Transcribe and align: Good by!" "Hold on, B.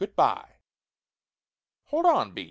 Good 0.03 0.15
by!" 0.15 0.43
"Hold 1.89 2.07
on, 2.07 2.31
B. 2.33 2.39